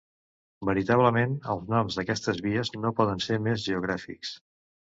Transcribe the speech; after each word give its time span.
Veritablement, 0.69 1.35
els 1.55 1.69
noms 1.75 1.99
d'aquestes 1.99 2.41
vies 2.47 2.73
no 2.81 2.93
poden 3.03 3.25
ser 3.27 3.41
més 3.49 3.67
geogràfics. 3.69 4.37